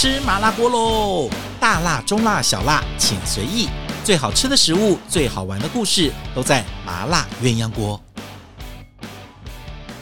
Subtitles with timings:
[0.00, 1.28] 吃麻辣锅喽！
[1.60, 3.68] 大辣、中辣、小辣，请随意。
[4.02, 8.00] 最好吃的食物，最好玩的故事，都在麻辣鸳鸯锅。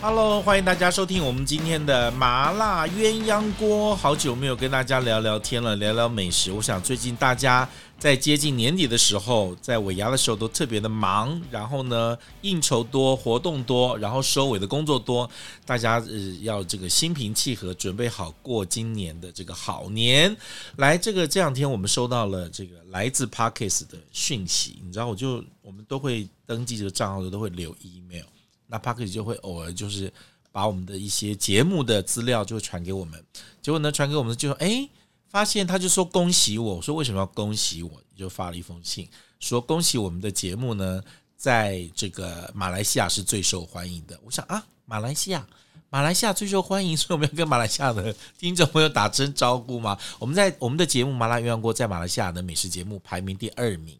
[0.00, 3.96] Hello，欢迎大家收听我们今天的麻辣鸳鸯锅。
[3.96, 6.52] 好久没有跟大家聊聊天了，聊聊美食。
[6.52, 7.68] 我想最近大家
[7.98, 15.28] 在接近年底的时候，在尾牙的时候都特别的忙，然后呢应酬多，活动多，然后收尾的工作多，
[15.66, 20.34] 大家呃要这个心平气和，准备好过今年的这个好年。
[20.76, 28.26] 来，这个这两天我们收到了这个来自 Parkes 的讯息，你知道，我就我们都会登记这个账号的，都会留 email。
[28.68, 30.12] 那 Parkes 就会偶尔就是
[30.52, 33.24] 把我们的一些节目的资料就会传给我们，
[33.60, 34.88] 结果呢传给我们就说，哎，
[35.28, 37.90] 发现他就说恭喜我，我说为什么要恭喜我？
[38.14, 39.08] 就发了一封信
[39.38, 41.02] 说恭喜我们的节目呢，
[41.36, 44.18] 在这个马来西亚是最受欢迎的。
[44.24, 45.46] 我想啊，马来西亚，
[45.88, 49.96] 马来西亚最受欢迎，所以我们要跟马来西亚的听众朋友打声招呼嘛。
[50.18, 53.96] 我们在我们的节目《麻辣鸳鸯锅》在马来西亚的美食节目排名第二名，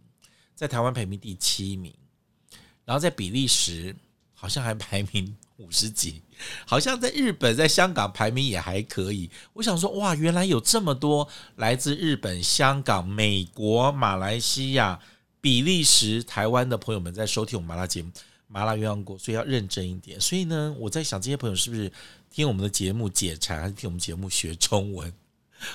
[0.57, 1.95] 在台湾排名第七名，
[2.85, 3.95] 然后在比利时。
[4.41, 6.23] 好像还排名五十几，
[6.65, 9.29] 好像在日本、在香港排名也还可以。
[9.53, 15.01] 我想说，哇，原来有这么多来自日本、香港、美国、马来西亚、
[15.41, 18.09] 比利时、台湾的朋友们在收听我们麻辣节目
[18.47, 20.21] 《麻辣鸳鸯锅》，所以要认真一点。
[20.21, 21.91] 所以呢，我在想，这些朋友是不是
[22.31, 25.13] 听我们的节目解馋，还是听我们节目学中文？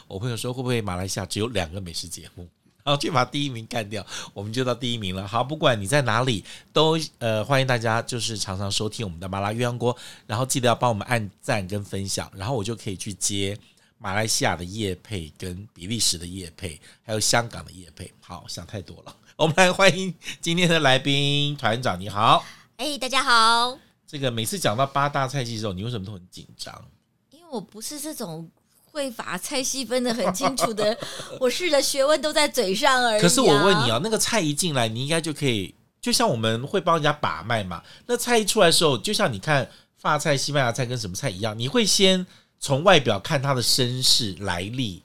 [0.08, 2.48] 我朋友说，会不会马来西亚只有两个美食节目？
[2.84, 5.26] 然后去把第一名干掉，我们就到第一名了。
[5.26, 9.96] 好，不管你在哪里，都呃欢迎大家，就是常常收听我们的麻辣鸳鸯锅，
[10.28, 13.58] 然后记得要帮我们按赞跟分享，然后我就可以去接
[13.98, 18.12] 马来西亚的叶配、跟比利时的叶配，还有香港的叶配。
[18.20, 22.44] 好，想太多了，我们来欢迎今天的来宾团长，你好。
[22.76, 23.78] 哎，大家好。
[24.06, 26.84] 这个每次讲到八大菜系的时候，你为什么都很紧张？
[27.30, 28.52] 因为我不是这种。
[28.94, 30.96] 会把菜系分得很清楚的，
[31.42, 33.22] 我试着学问都在嘴上而已。
[33.22, 37.82] 可是我问你啊，那个菜一进来，你应该就可以，就像我们会帮人家把脉嘛。
[38.06, 42.24] 那菜一出来的时候，就像你看法菜、西班牙菜跟什么菜一样，你会先
[42.60, 45.02] 从外表看它的身世来历，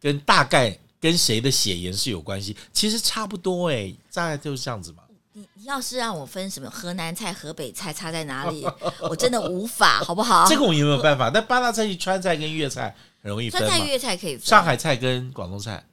[0.00, 2.56] 跟大概跟谁的血缘是有关系。
[2.72, 5.02] 其实差不多哎，大概就是这样子嘛。
[5.32, 8.66] 你要是让我分什么河南菜、河北菜差在哪里，
[9.02, 10.44] 我真的无法，好不好？
[10.48, 11.30] 这个我有没有办法？
[11.30, 12.96] 但八大菜系川菜跟粤菜。
[13.22, 15.84] 很容易分，川菜、粤菜可以分，上海菜跟广东菜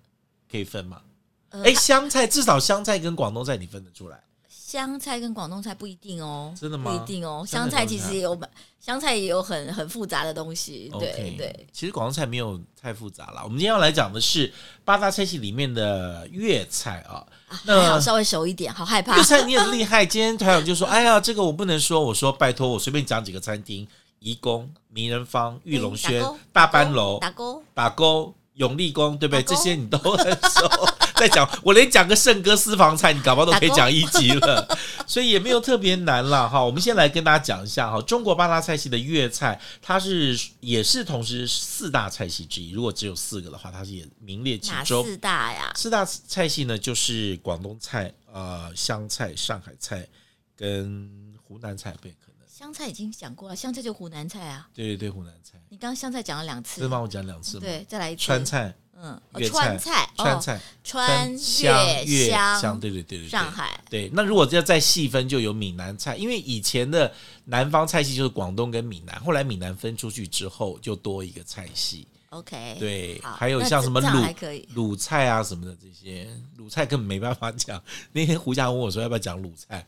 [0.52, 1.02] 可以分吗？
[1.50, 4.22] 哎，湘菜至少湘菜跟广东菜你分得出来。
[4.50, 6.92] 湘菜跟广东菜不一定哦，真的吗？
[6.92, 8.38] 不一定哦，湘菜其实也有，
[8.82, 10.92] 湘菜也有很很复杂的东西。
[11.00, 13.42] 对对，其实广东菜没有太复杂了。
[13.46, 14.52] 我们今天要来讲的是
[14.84, 17.26] 八大菜系里面的粤菜啊。
[17.64, 19.16] 那好，稍微熟一点，好害怕。
[19.16, 23.88] 粤菜你很厉害，今天团长就说：“哎呀，这个我不能说。”我说：“拜托，我随便讲几个餐厅。”
[24.20, 29.44] 颐宫、名人坊、玉龙轩、大班楼、打勾、打勾、永利宫，对不对？
[29.44, 30.70] 这些你都很熟。
[31.18, 34.78] 再讲，我连讲个圣哥私房菜，你搞不好都可以讲一集了。
[35.08, 36.64] 所以也没有特别难了哈。
[36.64, 42.70] 我们先来跟大家讲一下哈，中国八大菜系的粤菜，它是也是同时四大菜系之一。
[42.70, 45.04] 如果只有四个的话，它是也名列其中。
[45.04, 45.72] 四大呀？
[45.76, 50.08] 四大菜系呢，就是广东菜、呃湘菜、上海菜
[50.56, 51.10] 跟
[51.42, 52.14] 湖南菜，对。
[52.58, 54.68] 湘菜已经讲过了，湘菜就湖南菜啊。
[54.74, 55.60] 对对对，湖南菜。
[55.70, 57.00] 你刚刚湘菜讲了两次，是吗？
[57.00, 57.60] 我讲两次。
[57.60, 58.24] 对，再来一次。
[58.24, 63.30] 川菜，嗯，川菜，川菜，川粤湘，湘，对对对对。
[63.30, 64.10] 上海，对。
[64.12, 67.14] 那如果要再细分，就有闽南菜，因为以前的
[67.46, 72.08] 南方菜系就是广东跟闽南，后来闽南分出去之后，就多一个菜系。
[72.30, 74.26] OK，对，还有像什么鲁
[74.74, 77.80] 鲁菜啊什么的这些，鲁菜根本没办法讲。
[78.12, 79.86] 那天胡佳问我说要不要讲鲁菜。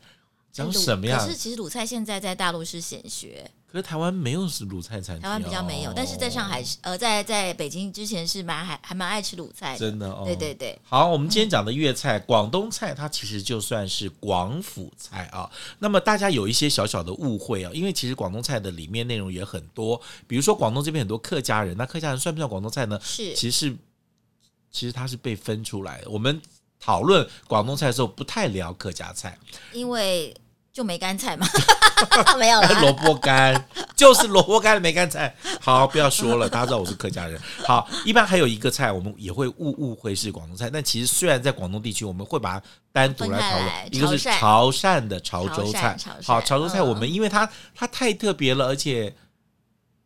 [0.52, 1.18] 讲什么呀？
[1.18, 10.22] 可是其实鲁菜现在在大陆是显学，可是台湾没有是鲁菜餐厅，台湾比较没有，但是在上海是呃，在在北京之前是蛮还还蛮爱吃鲁菜的，真的哦。
[10.24, 15.48] 对对对，好，我们今天讲的粤菜、广东菜，它其实就算是广府菜啊。
[15.78, 22.98] 那么大家有一些小小的误会啊，因为其实广东菜的里面内容也很多，比如说广东这边很多客家人，那客家人算不算广东菜呢？
[23.02, 23.76] 是，其实是
[24.72, 26.10] 其实它是被分出来的。
[26.10, 26.40] 我们
[26.80, 29.38] 讨论广东菜的时候，不太聊客家菜，
[29.72, 30.34] 因为
[30.72, 31.46] 就梅干菜嘛，
[32.38, 32.68] 没有了。
[32.80, 35.34] 萝卜干就是萝卜干的梅干菜。
[35.60, 37.40] 好，不要说了，大家知道我是客家人。
[37.66, 43.94] 好，一般还有一个菜，我们也会误误会是广东菜，但其实虽然在广东地区，我们会把它单独来讨论。
[43.94, 49.14] 一个是潮汕的潮州菜，好，潮州菜我们因为它它太特别了，而且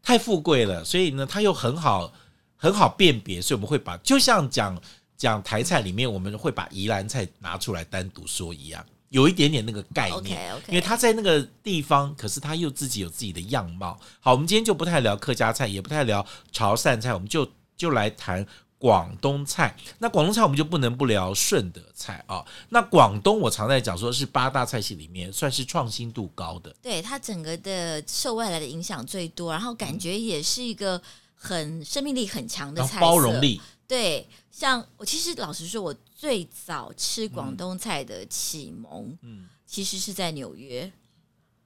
[0.02, 2.10] 太富贵了，所以呢，它又很好
[2.56, 4.80] 很好辨别，所以我们会把就像讲。
[5.16, 8.84] 讲台菜里面，我们会把宜兰菜拿出来单独说一样，
[9.14, 10.68] 有一点点那个概念，okay, okay.
[10.70, 13.96] 因为他在那个地方，可是他又自己有自己的样貌。
[14.18, 18.44] 好，我们今天就不太聊客家菜，也不太聊潮汕菜，我们就就来谈
[18.76, 19.76] 广东菜。
[20.00, 22.44] 那广东菜我们就不能不聊顺德菜啊。
[22.70, 31.00] 那广东我常在讲说是八大菜系里面算是创新度高的，对，它整个的受外来的影响最多，然后感觉也是一个
[31.36, 33.60] 很生命力很强的菜，包容力。
[33.86, 40.90] 对，像我其实老实说，我最早吃广东菜的启蒙，嗯，其实是在纽约。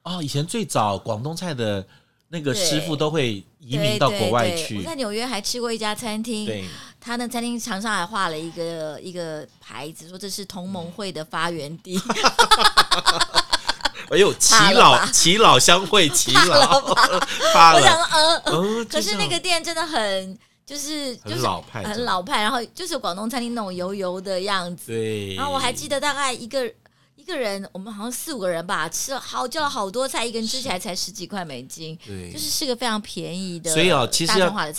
[0.02, 1.86] 哦，以前最早广东菜的
[2.26, 4.78] 那个师傅都会移民到国外去。
[4.78, 6.64] 我在纽约还吃过一家餐厅，对，
[7.00, 11.96] 他那餐厅墙上还画了一个一个牌子，说这是同盟会的发源地。
[14.10, 20.36] 哎呦，齐老齐老相会，齐老， 我想呃，呃，可是那个店真的很
[20.68, 24.92] 就是就是很老派，很老派，然后就是广东餐厅那种油油的样子。
[24.92, 26.70] 对，然后我还记得大概一个。
[27.16, 33.70] 一个人，我们好像四五个人吧，吃了好叫了好多菜，一个人吃起来才十几块美金，对，就是是个非常便宜的。
[33.70, 34.32] 所以哦，其实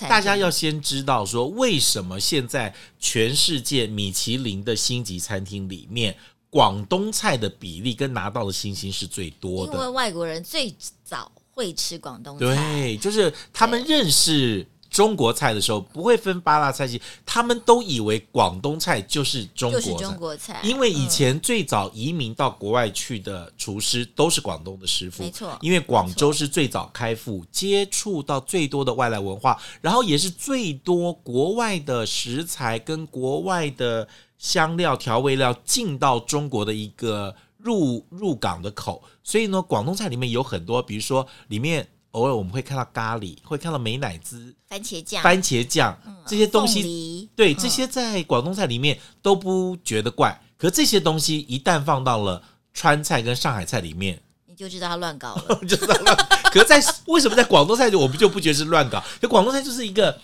[0.10, 6.16] 大家要先知道说，为什么现在全世界米其林的星级餐厅里面，
[6.50, 14.66] 广东菜的比例跟拿到的星星是最多的，因为外国人最早会吃广东菜，对，就是他们认识。
[15.00, 20.60] 中国菜的时候不会分八大菜系，他们都以为广东菜就是中国菜，就是中国菜。
[20.62, 25.58] 因为以前最早移民到国外去的厨师都是广东的师傅，没错。
[25.62, 34.06] 因为广州是最早开埠，接触到最多的外来文化，然后也是最多国外的食材跟国外的
[34.38, 39.02] 香料调味料进到中国的一个入入港的口。
[39.24, 41.88] 所以呢，广东菜里面有很多，比如说里面。
[42.12, 50.40] 偶尔我们会看到咖喱，会看到美乃滋、番茄酱、番茄酱这些东西，对，这些在广东菜里面都不觉得怪。
[50.58, 52.42] 可这些东西一旦放到了
[52.74, 56.18] 川菜跟上海菜里面，你就知道他乱搞了， 就知道乱。
[56.52, 59.04] 可是在为什么在广东菜就我们就不觉得是乱搞？
[59.22, 60.20] 就广东菜就是一个，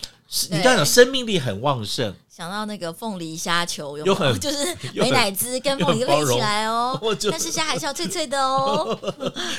[0.50, 2.14] 你刚才讲生命力很旺盛。
[2.36, 7.00] 想到那个凤梨虾球，有，没有，有很 就是 美乃滋跟凤梨配起来哦，
[7.30, 8.94] 但是虾还是要脆脆的哦，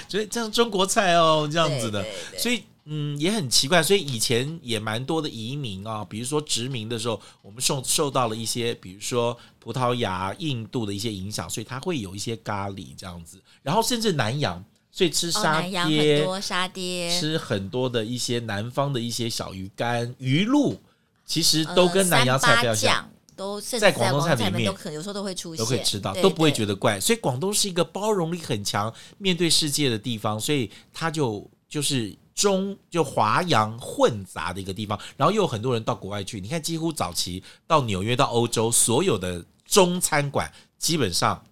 [0.07, 2.05] 所以这样中国菜哦，这样子的，
[2.37, 20.79] 所以嗯也很奇怪，所以以前也蛮多的移民啊，比如说殖民的时候，我们受受到了一些，比如说葡萄牙、印度的一些影响，所以它会有一些咖喱这样子，然后甚至南洋，所以吃沙爹，哦、很多沙爹，吃很多的一些南方的一些小鱼干、鱼露。
[21.27, 26.99] 其实都跟南洋菜比较像，呃、都在在广东菜里面都可有时候都会出现，都可以吃到，都不会觉得怪。
[26.99, 34.97] 所以广东是一个包容力很强、面对世界的地方，所以它就就是中就华洋混杂的一个地方。
[35.17, 41.43] 然后又有很多人到国外去，你看，几乎早期到纽约、到欧洲，所有的中餐馆基本上。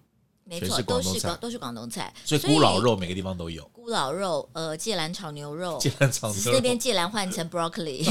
[0.48, 3.68] 没错，都是广都是广东菜，所以咕咾肉每个地方都有。
[3.74, 8.04] 咕咾肉，呃，芥兰炒牛肉，芥兰炒牛肉，只是那边芥兰换成 broccoli，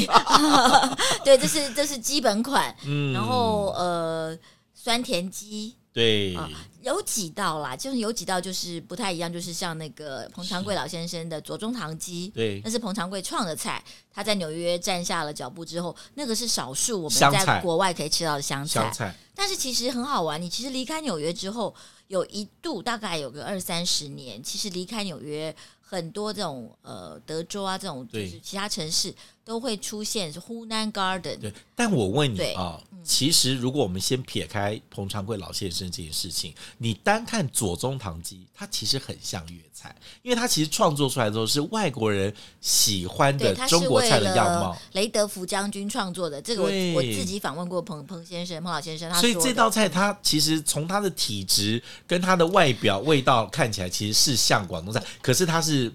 [1.23, 2.75] 对，这是这是基本款。
[2.85, 4.37] 嗯，然后呃，
[4.73, 6.49] 酸甜鸡，对、呃，
[6.85, 13.83] 有几道啦，就是有几道就是不太一样，就是像那个彭长贵老先生的左宗棠鸡，对，那是彭长贵创的菜，
[14.13, 18.81] 他在纽约站下了脚步之后，那个是少数我们在国外可以吃到的香菜。
[18.81, 21.75] 香菜，但是其实很好玩，你其实离开纽约之后。
[22.07, 29.11] 有一度大概有个二三十年，其实离开纽约，很多这种呃德州啊这种就是其他城市
[29.45, 31.37] 都会出现是 Hunan Garden。
[31.37, 44.75] 对，但我问你啊，其实如果我们先撇开彭长贵老先生这件事情，你单看左宗棠鸡，它其实很像粤菜，因为它其实创作出来的都是外国人喜欢的中国菜的样貌。
[44.93, 55.93] 雷德福将军创作的这个我，我我自己访问过彭彭先生、彭老先生，他所以这道菜它其实从它的体质跟它的外表味道看起来其实是像广东菜，可是它是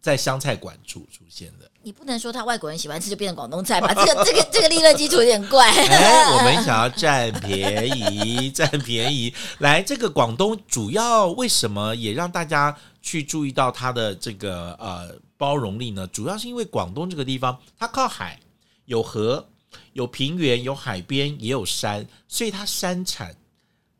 [0.00, 1.68] 在湘菜馆出出现的。
[1.84, 3.92] 你不能说他外国人喜欢吃就变成广东菜吧？
[3.92, 5.68] 这个这个这个利润基础有点怪。
[5.70, 9.32] 哎，我们 想要占便宜，占便宜。
[9.58, 16.06] 来，这个广东主要为什么也让大家去注意到它的这个呃包容力呢？
[16.06, 18.40] 主要是因为广东这个地方它靠海，
[18.86, 19.46] 有河，
[19.92, 23.36] 有平原，有海边，也有山，所以它山产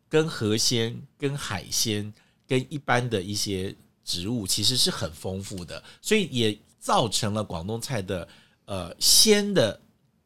[0.08, 2.10] 跟河鲜、跟海鲜、
[2.48, 6.58] 跟一般的一些植物其实是很丰富的，所以也。
[6.84, 8.28] 造成了广东菜的
[8.66, 9.80] 呃鲜的，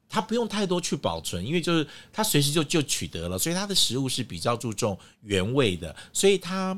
[0.09, 6.75] 它不用太多去保存，因为就是它随时就就取得了，所以它的食物是比较注重原味的，所以它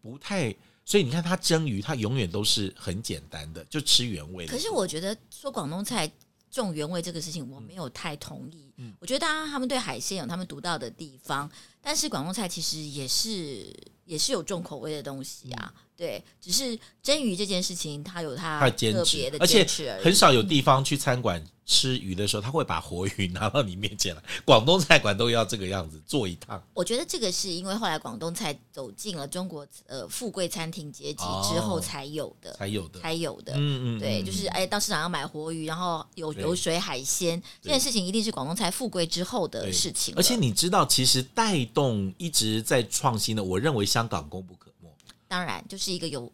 [0.00, 0.50] 不太，
[0.82, 4.50] 所以你看它蒸鱼，它永远都是很简单的，就吃原味的。
[4.50, 6.10] 可是我觉得说广东菜
[6.50, 8.72] 重原味这个事情，我没有太同意。
[8.78, 11.50] 嗯，我觉得当然他们对海鲜有他们独到的地方，
[11.82, 13.76] 但是广东菜其实也是
[14.08, 15.72] 也是有重口味的东西啊。
[15.76, 19.66] 嗯对，只是蒸鱼这件事情，它有它特别的而且
[20.00, 24.22] 很少有地方去餐馆吃鱼的时候，他会把活鱼拿到你面前来。
[24.44, 26.62] 广东菜馆都要这个样子做一趟。
[26.72, 33.54] 我觉得这个是因为后来广东菜走进了中国呃富贵餐厅阶级之后才有的，才有的，才有的。
[33.56, 40.14] 嗯嗯，对，就是哎，到市场上买活鱼，然后有有水海鲜，这件事情一定是广东菜富贵之后的事情。
[40.16, 44.88] 而且你知道，其实带动一直在创新的，我认为香港功不可没。
[45.26, 46.32] 当然，就是一个有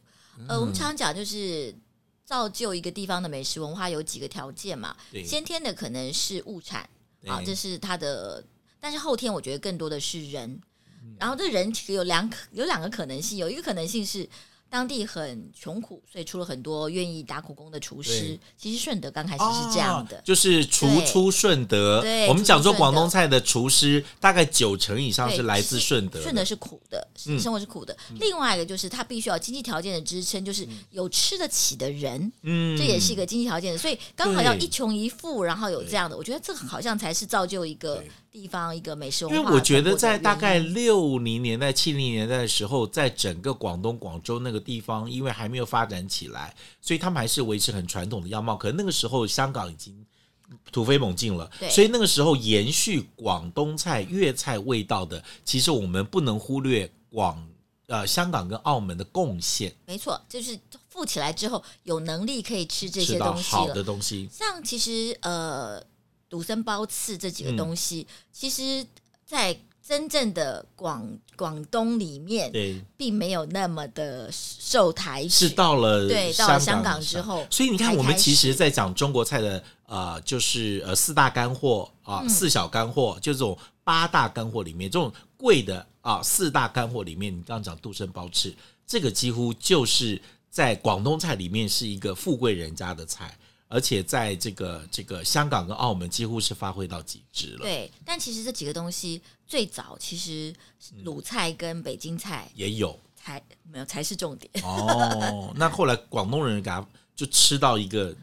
[0.48, 1.74] 呃，我们常讲就是。
[2.26, 4.96] 造就一个地方的美食文化有几个条件嘛？
[5.26, 6.88] 先天的可能是物产
[7.26, 8.42] 啊，这是它的，
[8.80, 10.58] 但是后天我觉得更多的是人，
[11.18, 14.26] 然后这人其实有两有两个可能性，有一个可能性是。
[14.74, 18.36] 当地很穷苦，所以出了很多愿意打苦工的厨师。
[18.58, 22.00] 其实顺德刚开始是这样的，就是厨出顺德。
[22.00, 26.20] 对，我们讲说广东菜的厨师，大概九成以上是来自顺德。
[26.20, 27.06] 顺德是苦的，
[27.38, 27.96] 生活是苦的。
[28.18, 32.32] 另外一个就是他必须要经济条件的支撑，就是有吃得起的人。
[32.42, 33.78] 嗯，这也是一个经济条件。
[33.78, 38.02] 所以刚好要一穷一富，然后有这样的，我觉得这好像才是造就一个
[38.34, 39.40] 地方一个美食文化。
[39.40, 44.64] 因为我觉得在大概六零年代、七零年代的时候，在整个广东广州那个。
[44.64, 48.56] 地方因为还没有发展起来，所以他们还是维持很传统的样貌。
[48.56, 49.94] 可能那个时候香港已经
[50.72, 57.46] 突飞猛进了，所以那个时候延续广东菜、粤菜味道的，其实我们不能忽略广
[57.88, 59.70] 呃香港跟澳门的贡献。
[59.84, 64.26] 没错，就是富起来之后有能力可以吃这些东西好的东西。
[64.32, 65.78] 像其实呃
[66.34, 68.84] 赌僧包翅这几个东西，嗯、其实
[69.24, 69.56] 在。
[69.86, 75.28] 真正的广广东里面，对，并没有那么的受抬举。
[75.28, 93.36] 是到了对，到了香港之后，所以你看，我们其实，在讲中国菜的呃，就是呃四大干货啊，呃嗯、四小干货，就这种八大干货里面，这种贵的啊、呃、四大干货里面，你刚刚讲杜生包翅，这个几乎就是在广东菜里面是一个富贵人家的菜。
[93.68, 97.60] 而且在这个这个香港跟澳门几乎是发挥到极致了。
[97.62, 100.54] 对，但其实这几个东西最早其实
[101.02, 104.50] 鲁菜跟北京菜也有，才没有才是重点。
[104.62, 108.14] 哦，那后来广东人给他就吃到一个，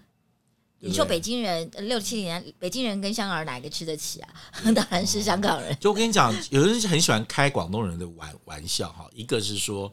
[0.79, 4.29] 你说北京人六七年，北京人跟香港人哪一个吃得起啊？
[4.73, 5.75] 当然是香港人。
[5.79, 9.91] 就我跟你讲，有人很喜欢开广东人的玩玩笑哈，一个是说，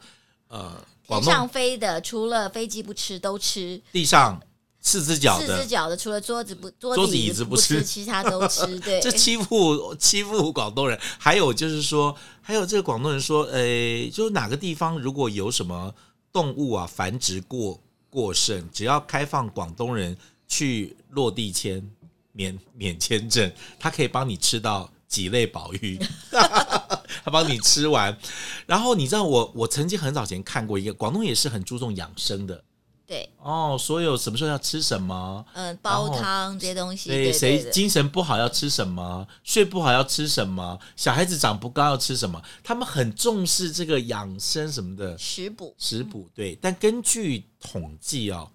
[0.48, 4.40] 呃，天上飞的除了飞机不吃都吃，地上。
[4.88, 8.64] 四只脚的，四只脚的，除了桌子不桌子椅子不吃，其他都吃。
[8.80, 10.98] 对，这欺负欺负广东人。
[11.18, 15.94] 还有就是说，还有这个广东人说，诶，就是哪个地方如果有什么
[16.32, 17.78] 动物啊繁殖过
[18.08, 20.16] 过剩，只要开放广东人
[20.46, 21.86] 去落地签
[22.32, 25.98] 免免签证，他可以帮你吃到几类宝玉，
[26.32, 28.16] 他帮你吃完。
[28.64, 32.64] 然后你知道我我曾经很早前看过一个广东也是很注重养生的。
[33.08, 35.42] 对哦，所有什么时候要吃什么？
[35.54, 37.08] 嗯，煲汤这些东西。
[37.08, 39.26] 对，谁精神不好要吃什么？
[39.42, 40.78] 睡不好要吃什么？
[40.94, 42.42] 小孩子长不高要吃什么？
[42.62, 45.74] 他们很重视这个养生什么的食补。
[45.78, 48.50] 食补对，但根据统计哦，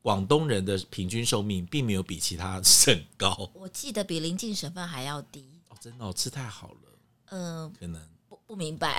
[0.00, 3.50] 广东人的平均寿命并没有比其他省高。
[3.52, 5.50] 我记得比邻近省份还要低。
[5.68, 6.98] 哦，真的，哦，吃太好了。
[7.30, 8.00] 嗯，可能。
[8.48, 8.98] 不明白，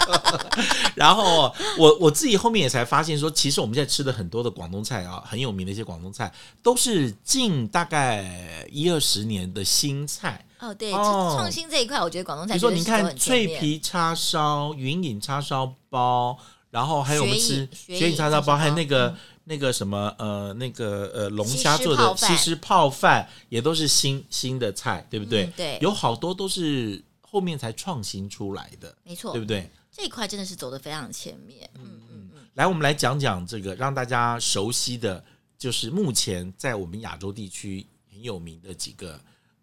[0.94, 6.30] 然后我我自己后面也才发现说，其实我们现在吃的很多的广东菜啊，很有名的一些广东菜，
[6.62, 10.44] 都是近大概一二十年的新菜。
[10.58, 16.36] 哦，对，哦、创新这一块，我觉得广东菜，比如说你看脆皮叉烧、云影叉烧包，
[16.70, 25.46] 然后还有我们吃雪影叉烧包，还有那个、嗯、那个什么呃那个呃龙虾做的西施泡饭，也都是新新的菜，对不对？
[25.46, 27.02] 嗯、对，有好多都是。
[27.30, 29.70] 后面才创新出来的，没错，对不对？
[29.92, 31.70] 这一块真的是走的非常前面。
[31.74, 32.48] 嗯嗯嗯。
[32.54, 35.24] 来，我们来讲讲这个让大家熟悉的，
[35.56, 39.12] 就是目前在我们亚洲地区很有名的几个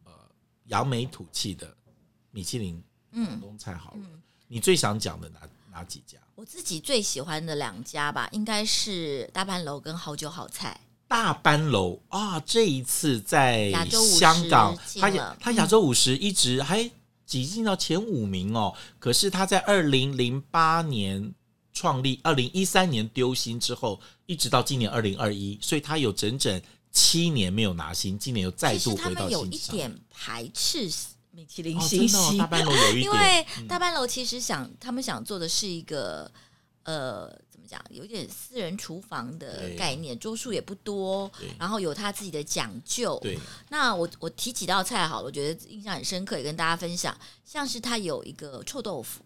[0.05, 0.11] 呃
[0.67, 1.75] 扬眉吐气的
[2.31, 2.81] 米其林
[3.11, 3.75] 广东菜。
[3.75, 6.17] 好了，嗯嗯、你最想讲的哪哪几家？
[6.35, 10.79] 我自己最喜欢的两家吧，应该是大班楼跟好酒好菜。
[11.05, 13.71] 大班楼啊，这一次在
[14.19, 16.89] 香港，它它亚洲五十一直还。
[17.27, 21.31] 挤进到前五名哦，可是他在二零零八年
[21.73, 26.59] 创立，二零一三年丢新之后，一直到今年二零二一，所以他有整整
[26.91, 29.05] 七年没有拿新，今年又再度回到新。
[29.05, 30.89] 其实他们有一点排斥
[31.29, 36.31] 米其林星星，哦、大班楼有一点，因为大班楼其实想、嗯、他们想做的是一个
[36.83, 37.31] 呃。
[37.67, 43.19] 讲有点私人厨房的概念，桌数也不多，然后有他自己的讲究。
[43.21, 43.37] 对，
[43.69, 47.15] 那我我提几道菜好了，我觉得印象很深刻，也跟大家分享。
[47.43, 49.21] 像是他有一个臭豆腐，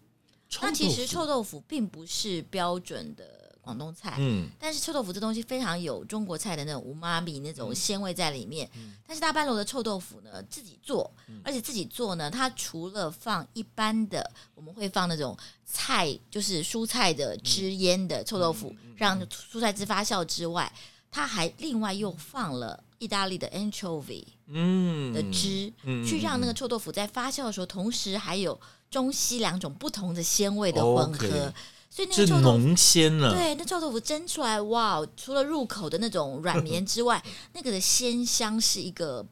[0.60, 8.68] 那其实臭豆腐并不是标准的广东菜，嗯，但是臭豆腐这东西非常有中国菜的那种无妈咪那种鲜味在里面。
[8.74, 11.08] 嗯、但是大班楼的臭豆腐呢，自己做，
[11.44, 20.70] 而且自己做呢，它除了放一般的，我们会放那种菜，就是蔬菜的汁腌的臭豆腐，让蔬菜汁发酵之外，
[21.08, 31.28] 它还另外又放了意大利的 anchovy 嗯的汁，嗯、去让那个臭豆腐在发酵的时候，同时还有中西两种不同的鲜味的混合。
[31.28, 31.52] Okay
[31.94, 35.06] 所以那个臭豆腐浓鲜了，对，那臭豆腐蒸出来，哇！
[35.14, 37.22] 除了入口的那种软绵之外，
[37.52, 39.22] 那个的鲜香是一个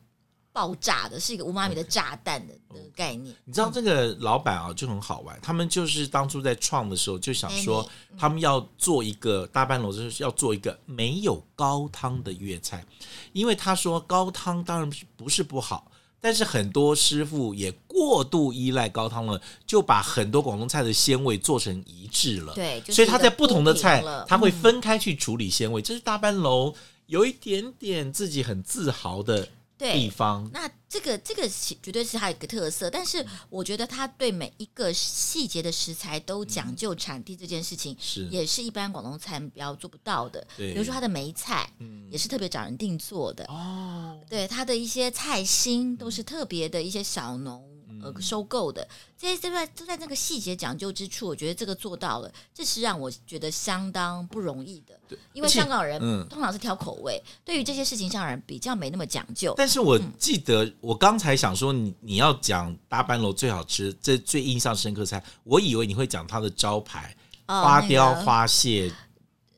[0.52, 3.35] 爆炸的，是一个无妈咪的炸弹的的概念。
[3.47, 7.88] 你知道这个老板啊，就很好玩，他们就是当初在创的时候就想说，
[8.19, 12.85] 他们要做一个大半楼，就是要做一个没有高汤的粤菜，
[13.33, 15.89] 因为他说高汤当然不是不好。
[16.21, 22.53] 但是很多师傅也过度依赖高汤了，就把很多广东菜的鲜味做成一致了。
[22.55, 25.81] 对，所以他在不同的菜，他会分开去处理鲜味。
[25.81, 26.75] 这是大班楼
[27.07, 29.49] 有一点点自己很自豪的
[29.80, 30.50] 地方。
[30.52, 30.70] 那。
[30.90, 40.44] 这个这个绝对是它一个特色，但是我觉得它对每一个细节的食材都讲究产地这件事情，是也是一般广东菜比较做不到的。
[40.56, 43.44] 对，比如说它的梅菜，嗯，也是特别找人定做的。
[43.44, 47.64] 哦，对，它的一些菜心都是特别的一些小农。
[48.02, 48.87] 呃，收购的
[49.19, 54.99] 这些都在都在那个细节讲究之处，我觉得这个做到了，这是让我觉得相当不容易的。
[55.09, 59.52] 对，因为香港人通常是挑口味，嗯、对于这些事情，香港人比较没那么讲究。
[59.57, 67.14] 但是我记得，嗯、我刚才想说你，你你要讲大班楼最好吃，这最印象深刻菜，我以为你会讲它的招牌、
[67.47, 68.92] 哦、花雕花蟹，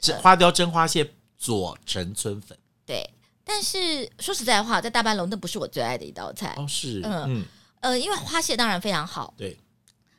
[0.00, 1.08] 这、那个、花雕蒸花蟹
[1.38, 2.58] 佐陈村粉。
[2.84, 3.08] 对，
[3.44, 6.54] 但是说实在话，在大班楼那不是我最爱的一道菜。
[6.58, 7.24] 哦，是，嗯。
[7.28, 7.44] 嗯
[7.82, 9.58] 呃，因为花蟹当然非常好，对，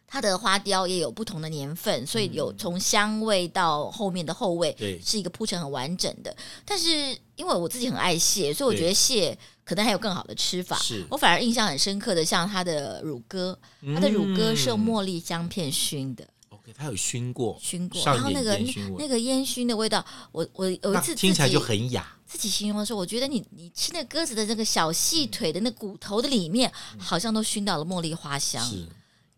[0.05, 6.35] 它的花雕也有不同的年份，所以有从香味到后面的后味，对，是一个铺陈很完整的。
[6.65, 6.89] 但是
[7.35, 10.77] 因为我自己很爱蟹，所以我觉得蟹可能还有更好的吃法。
[10.77, 13.57] 是我反而印象很深刻的，像它的乳鸽，
[13.95, 16.27] 它的乳鸽是用茉莉香片熏的。
[16.75, 18.57] 它有熏过，熏过，然后那个
[18.97, 22.05] 那个烟熏的味道，我我有一次听起来就很雅。
[22.25, 28.63] 自己形容的时候，我觉得你你吃那鸽子的那个小细腿的那骨头的里面，好像都熏到了茉莉花香。
[28.65, 28.87] 是，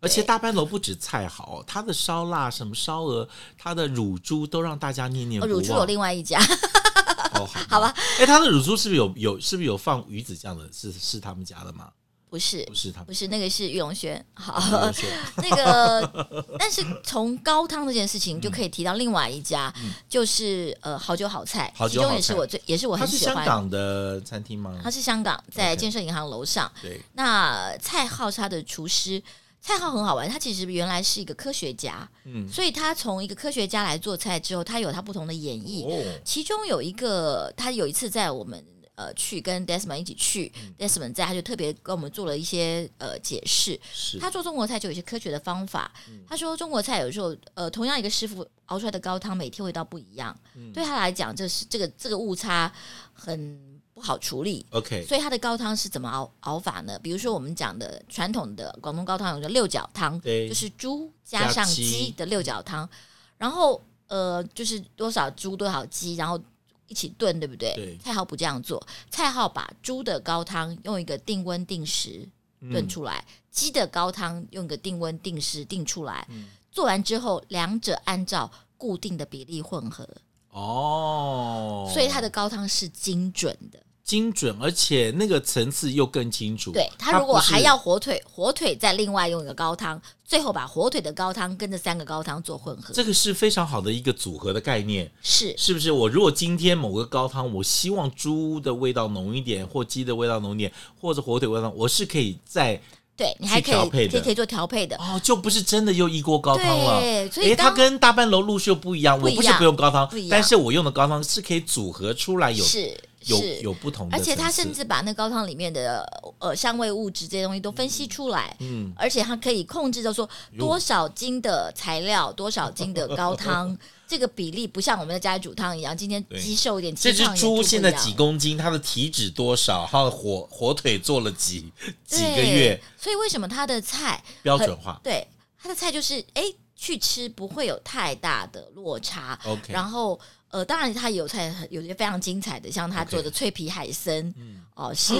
[0.00, 5.54] 而且大班楼不止菜好，它的烧腊、什么烧鹅、它的乳猪都让大家念念不忘。
[5.54, 6.40] 乳猪有另外一家，
[7.68, 7.94] 好吧。
[8.18, 10.66] 哎，它的乳猪是不是有有是不是有放鱼子酱的？
[10.72, 11.90] 是是他们家的吗？
[12.28, 14.22] 不是，不是他，不是那个是玉龙轩。
[14.34, 14.60] 好，
[15.38, 19.72] 那个，但是从高汤这件事情就可以提到另外一家，
[20.08, 23.36] 就是呃好酒好菜，其中也是我最也是我很喜欢。
[23.36, 24.78] 香港的餐厅吗？
[24.82, 26.70] 它是香港，在建设银行楼上。
[26.82, 29.22] 对，那蔡浩是他的厨师，
[29.60, 38.62] 蔡浩很好玩，他其实原来是一个科学家，嗯，所以他从一个科学家来做菜之后，他有他不同的演绎，其中有一个，他有一次在我们。
[38.96, 43.78] 呃，去跟 Desmond 一起去，嗯，Desmond 在，他就特别跟我们做了一些呃解释。
[43.92, 45.92] 是他做中国菜就有一些科学的方法。
[46.08, 50.34] 嗯，他说中国菜有时候，呃，同样一个师傅熬出来的高汤，每天味道不一样。
[50.54, 52.72] 嗯，对他来讲，这是这个这个误差
[53.12, 54.64] 很不好处理。
[54.70, 56.98] OK，所以他的高汤是怎么熬熬法呢？
[57.00, 62.88] 比如说我们讲的传统的广东高汤，有个六角汤，对，就是猪加上鸡的六角汤。
[63.36, 66.40] 然后呃，就是多少猪多少鸡，然后。
[66.88, 67.74] 一起炖，对不对？
[67.74, 67.98] 对。
[67.98, 72.28] 蔡浩不这样做，蔡浩把猪的高汤用一个定温定时
[72.70, 76.26] 炖出来，鸡、嗯、的高汤用一个定温定时定出来。
[76.30, 80.08] 嗯、做完之后，两者按照固定的比例混合。
[80.50, 81.90] 哦。
[81.92, 83.80] 所以它的高汤是精准的。
[84.06, 86.70] 精准，而且那个层次又更清楚。
[86.70, 95.10] 对，他如果还要火腿，火腿再另外用一个高汤，最后把火腿的高汤跟这三个高汤做混合，这个是非常好的一个组合的概念。
[95.20, 95.90] 是，是不是？
[95.90, 102.80] 我如果今天某个高汤，我希望猪的味道浓一点，或鸡的味道浓一点，或者火腿味道，我是可以在
[103.16, 107.00] 对你还可以可以可以做调配的哦，就不是真的用一锅高汤了。
[107.00, 112.96] 对，所以它跟大半楼路又不一样，我不是不用高汤，但是我用的高汤是可以组合出来有是。
[113.26, 116.04] 有有不同的，而且他甚至把那高汤里面的
[116.38, 131.72] 呃香味物质这些东西都分析出来，嗯，而且他可以控制，就说多少斤的材料，多少斤的高汤， 这个比例不像我们在家里煮汤一样，今天鸡瘦一点，这只猪现在几公斤，它的体脂多少，它的火火腿做了几
[132.06, 135.00] 几个月，所以为什么它的菜标准化？
[135.02, 135.26] 对，
[135.60, 136.44] 它的菜就是哎
[136.76, 140.20] 去吃不会有太大的落差，OK，然后。
[140.48, 144.32] 呃，当然，他有菜，有些非常精彩的，像他做的脆皮海参，
[144.74, 145.12] 哦是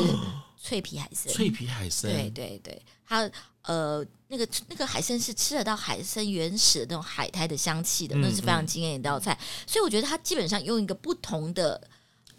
[0.57, 3.29] 脆皮海参，脆皮海参，对对对，他
[3.63, 9.37] 呃，那个那个海参是吃得到海参原始的那种海苔的香气的，那是非常惊艳一道菜。
[9.67, 11.79] 所以我觉得他基本上用一个不同的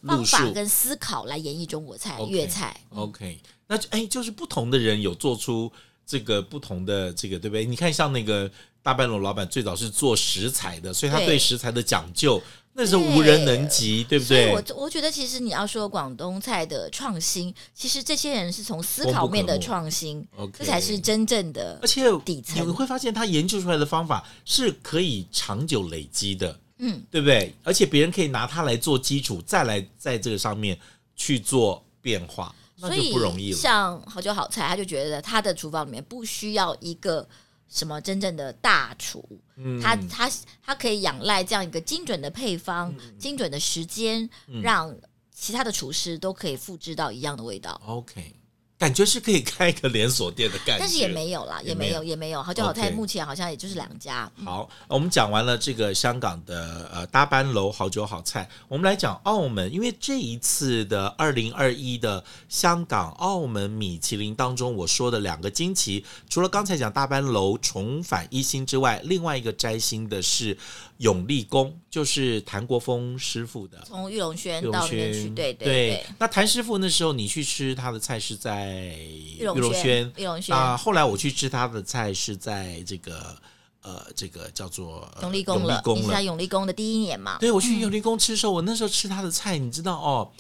[0.02, 2.76] 方法跟思考来演绎中国菜、粤菜。
[2.92, 5.72] OK，那就哎，就是不同的人有做出
[6.08, 7.66] 这个不同的这个，对不对？
[7.66, 8.50] 你看，像那个
[8.82, 12.42] 大半楼老板最早是做食材的，所以他对食材的讲究。
[12.80, 14.54] 那是无人能及，对，对不对？
[14.54, 21.80] 我我觉得，其实你要说广东菜的创新，其实这些人是从思考面的创新，这才是真正的。
[21.82, 27.52] 而且底层你会发现，他研究出来的方法是可以长久累积的，嗯，对不对？
[27.64, 30.78] 而且别人可以拿它来做基础，再来在这个上面
[31.16, 33.58] 去做变化，那就不容易了。
[33.58, 37.28] 像好酒好菜，他就觉得他的厨房里面不需要一个。
[37.70, 39.22] 什么真正的大厨？
[39.58, 40.32] 嗯，他他
[40.64, 44.96] 他可以仰赖这样一个精准的配方、嗯、精准的时间，嗯、让
[45.36, 47.82] 其他的厨师都可以复制到一样的味道。
[47.86, 48.34] OK。
[48.80, 52.44] 感觉是可以开一个连锁店的感觉，但是也没有啦，也没有，也没有。
[52.44, 54.32] 好酒好菜目前好像也就是两家。
[54.46, 70.56] 好，我们讲完了这个香港的呃搭班楼好酒好菜，我们来讲澳门，因为这一次的二零二一的香港澳门米其林当中，我说的两个惊奇，除了刚才讲大班楼重返一星之外，另外一个摘星的是。
[70.98, 76.06] 永利宫就是谭国峰师傅的，从玉龙轩到那边去，对对对。
[76.20, 78.96] 那谭师傅那时候你去吃他的菜是在
[79.40, 80.78] 玉龙轩，玉龙轩啊。
[80.78, 83.36] 后来我去吃他的菜是在这个
[83.82, 85.82] 呃，这个叫做永利宫了。
[85.88, 87.40] 你是在永利宫的第一年嘛？
[87.40, 90.32] 对，我去永利宫吃的时候，我那时候吃他的菜，你知道哦，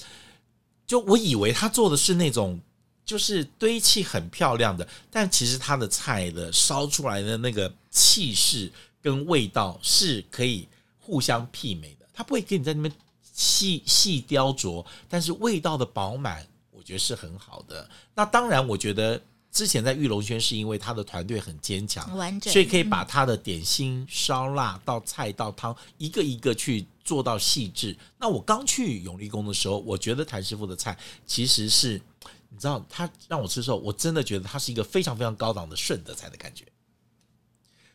[0.86, 2.60] 就我以为他做的是那种
[3.04, 8.72] 就是堆砌很漂亮的，但其实他的菜的烧出来的那个气势。
[9.00, 10.68] 跟味道是可以
[11.08, 17.90] 互相媲美的，它不会给你在那边细细雕琢，但是味道的饱满，我觉得是很好的。
[18.14, 27.96] 那当然，我觉得之前在玉龙轩是因为他的团队很坚强，完整，所以可以把他的点心、烧腊到菜到汤一个一个去做到细致。
[28.20, 32.02] 那我刚去永利宫的时候，我觉得谭师傅的菜其实是，
[32.50, 36.66] 你知道，他让我吃的时候，我真的觉得它是一个非常非常高档的顺德菜的感觉。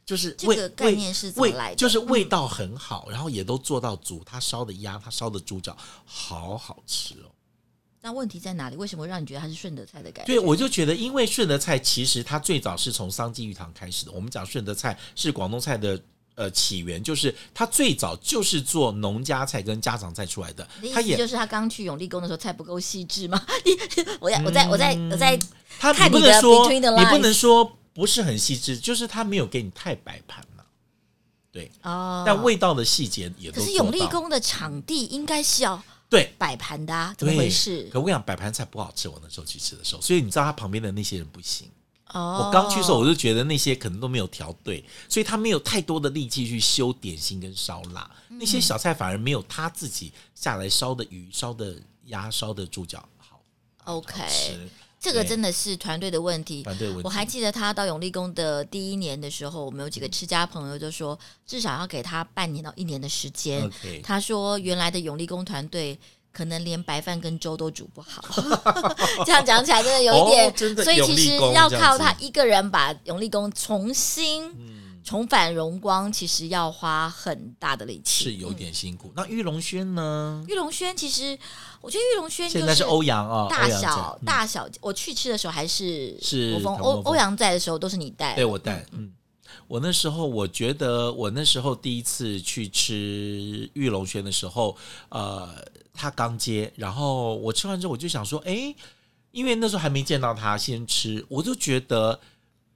[0.05, 1.77] 就是味这个概念是怎么来的？
[1.77, 4.23] 就是味道很好，嗯、然后也都做到足。
[4.27, 7.31] 他烧的鸭，他烧的猪脚，好好吃哦。
[8.05, 8.75] 那问题在哪里？
[8.75, 10.33] 为什么让你觉得它是顺德菜的感觉？
[10.33, 14.11] 对，我就觉得，因为顺德菜其实它最早是从桑基鱼塘开始的。
[14.11, 16.03] 我们讲顺德菜是广东菜的
[16.35, 20.67] 呃起源，就是它最早就是做农家菜跟家常菜出来的。
[20.93, 23.41] 它也就是他刚去永利宫的时候，菜不够细致吗？
[24.19, 25.39] 我在我在我在我在
[25.79, 27.79] 他你的 between the lines，你不能说。
[27.95, 30.65] 不是很细致，就是他没有给你太摆盘了，
[31.51, 32.23] 对哦。
[32.27, 33.61] 但味道的细节也都。
[33.61, 37.89] 可是永利宫的场地应该是要对摆盘的啊，怎么回事？
[37.93, 39.09] 可我跟你讲，摆盘菜不好吃。
[39.09, 41.69] 我那时候去吃的时候，所以你知道他旁边的那些人不行
[42.09, 42.47] 哦。
[42.47, 51.77] 我刚去的时候，我就觉得那些可能都没有调对，所以他没有太多的力气去修点心跟烧腊，嗯、那些小菜反而没有他自己下来烧的鱼、烧的
[52.07, 53.41] 鸭、烧的猪脚好。
[53.85, 54.23] OK。
[55.03, 56.63] 这个真的是团队的问题。
[56.63, 57.03] 团队问题。
[57.05, 63.69] 我还记得他到永利宫的第一年的时候，我们有几个吃家朋友就说，至少要给他半年到一年的时间。
[63.69, 64.01] Okay.
[64.01, 65.99] 他说，原来的永利宫团队
[66.31, 68.23] 可能连白饭跟粥都煮不好。
[69.27, 74.49] 这样讲起来真的有一点，哦、所以其实要靠他一个人把永利宫重新
[75.03, 79.09] 重返荣光，其实要花很大的力气，是有点辛苦。
[79.09, 80.45] 嗯、那玉龙轩呢？
[80.49, 81.39] 玉龙轩其实。
[81.81, 88.87] 我觉得玉龙轩现在是欧阳啊，大小大小，我去吃的时候还是是欧欧阳在的时候都是你带，对我带。
[88.93, 89.13] 嗯，
[89.67, 94.77] 我那时候我觉得我那时候第一次去吃玉龙轩的时候，
[95.09, 95.49] 呃，
[95.93, 98.73] 他刚接，然后我吃完之后我就想说，哎，
[99.33, 102.21] 因为那时候还没见到他先吃，我就觉得。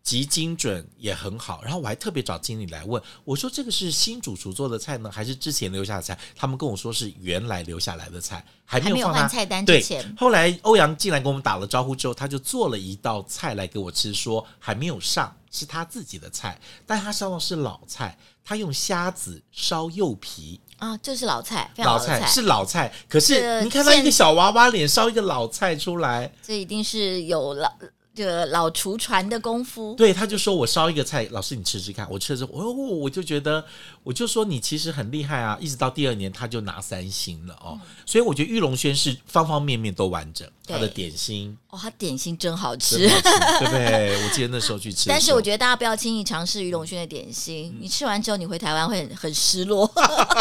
[0.06, 6.16] 极精准也很好，然后我还特别找经理来问，我说这个是新主厨做的菜呢，还是之前留下的菜？
[6.36, 10.14] 他们跟我说是原来留下来的菜，还没有放换菜单之前。
[10.16, 27.68] 后来欧阳进来跟我们打了招呼之后，他就做了一道菜来给我吃，说还没有上，是他自己的菜，但他烧的是老菜，他用虾子烧柚皮啊，这是老菜，老菜，老菜是老菜，可是你看到一个小娃娃脸烧一个老菜出来，这一定是有老。
[28.16, 32.08] 这个老厨传的功夫，对，他就说我烧一个菜，老师你吃吃看。
[32.10, 33.62] 我吃了之后，哦，我就觉得，
[34.02, 35.58] 我就说你其实很厉害啊。
[35.60, 37.78] 一直到第二年，他就拿三星了哦。
[37.78, 44.24] 嗯、所以我觉得玉龙轩是方方面面都完整，他的点心哦，他点心真好吃，好吃对不对？
[44.24, 49.86] 我记得那时候去吃，但是我觉得大家不要轻易尝试玉龙轩的点心，嗯、你吃完之后你回台湾会很很失落。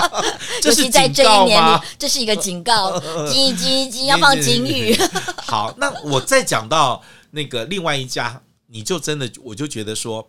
[0.64, 4.98] 这是在这一年里，这是一个警告，叽叽叽要放警语。
[5.38, 7.04] 好，那我再讲到。
[7.36, 10.26] 那个另外一家你就真的我就觉得说，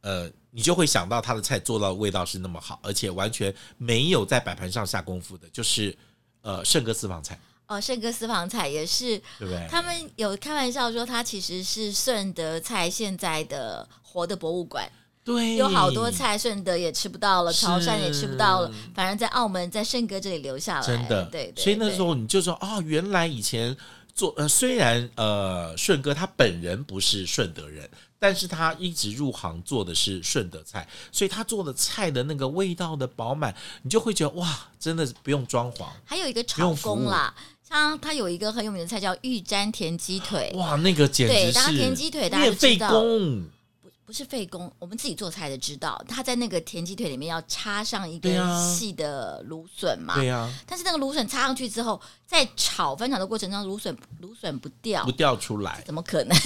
[0.00, 5.96] 呃，你就会想到他的菜做到的味道是那么好，而且完全没有在摆盘上下功夫的，就是
[6.40, 7.38] 呃胜哥私房菜。
[7.66, 9.66] 哦，胜哥私房菜也是，对不对？
[9.68, 14.90] 他们有开玩笑说，他其实是顺德菜现在的活的博物馆。
[15.24, 20.86] 对，有好多菜顺德也吃不到了，潮汕也吃不到了，反而在澳门，在圣哥这里留下来。
[20.86, 21.64] 真的，对，对。
[21.64, 23.76] 所以那时候你就说，哦，原来以前
[24.16, 35.86] 做呃，虽然呃，顺哥他本人不是顺德人，但是他一直入行做的是顺德菜，所以他做的菜的那个味道的饱满，你就会觉得哇，真的不用装潢。
[36.04, 37.32] 还有一个炒工啦。
[37.68, 48.32] 像他有一个很有名的菜叫玉簪田鸡腿，哇，那个简直是对，田鸡腿大家知道，不不是费工，我们自己做菜的知道，他在那个田鸡腿里面要插上一根
[48.72, 56.36] 细的芦笋嘛，对呀、啊，但是那个芦笋插上去之后，在炒翻炒的过程中，芦笋芦笋不掉，不掉出来，怎么可能？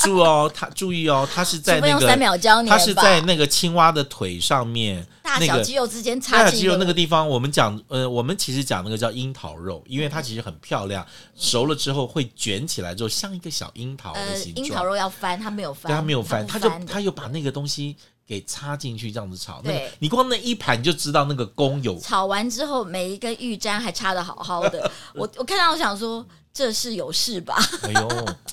[0.00, 5.06] 注哦，他注意哦，他是在那个三秒教你他是在那个青蛙的腿上面。
[5.22, 14.66] 大小肌肉之间差，大小肌肉那个地方，我们讲，呃，我们其实讲那个叫樱桃肉，因为它其实很漂亮，熟了之后会卷起来之后像一个小樱桃的形状。
[14.66, 17.96] 樱桃肉要翻，它没有翻，对，它没有翻，它就它又把那个东西
[18.28, 19.60] 给插进去，这样子炒。
[19.62, 21.98] 对，你光那一盘就知道那个工有。
[21.98, 27.56] 炒完之后，每一根玉簪还插的好好的， 我我看到我想说，这是有事吧？
[27.82, 28.08] 哎呦，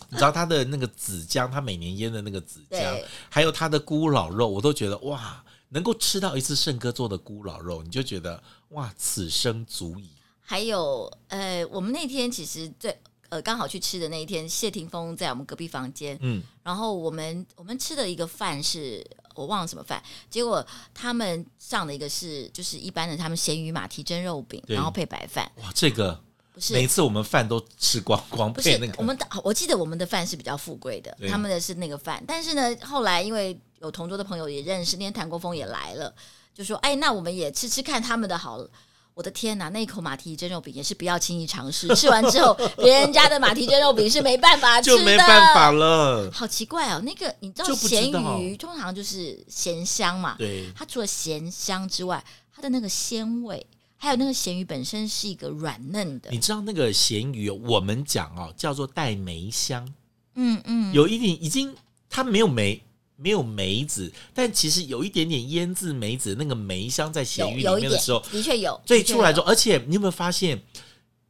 [0.09, 2.97] 你知道它的那个紫姜，它每年腌的那个紫姜，
[3.29, 5.43] 还有它的咕老肉，我都觉得哇。
[5.69, 10.11] 能够吃到一次胜哥做的咕老肉，你就觉得哇，此生足矣。
[10.39, 12.97] 还有，呃，我们那天其实最
[13.29, 25.51] 呃刚好去吃的那一天，谢霆锋在我们隔壁房间，嗯，然后我们我们吃的一个饭是我忘了什么饭，结果他们上的一个是就是一般的他们咸鱼马蹄蒸肉饼，然后配白饭。
[25.63, 26.19] 哇，这个
[26.53, 33.59] 不是每次我们饭都吃光光，不是那个我们的我记得我们的饭是比较富贵的，他们的是那个饭，但是呢，后来因为。
[33.81, 36.11] 有同桌的朋友也认识，那天谭国峰也来了，
[36.55, 38.67] 就说：“哎，那我们也吃吃看他们的好了。”
[39.15, 46.29] 我的天哪，那一口马蹄蒸肉饼也是不要轻易尝试， 吃完之后别人家的马蹄蒸肉饼是没办法吃的，就没办法了。
[46.33, 50.35] 好奇怪哦，那个你知道咸鱼通常就是咸香嘛？
[50.37, 52.21] 对，它除了咸香之外，
[52.53, 56.29] 它的那个鲜味，还有那个咸鱼本身是一个软嫩的。
[56.29, 59.87] 你知道那个咸鱼，我们讲哦，叫做带梅香，
[60.33, 61.73] 嗯嗯，有一点已经
[62.09, 62.81] 它没有梅。
[63.17, 68.79] 没有梅子，但其实有一点点腌制梅子那个梅香在咸鱼里面的时候，的确有。
[68.85, 70.61] 所以出来之后，而且你有没有发现，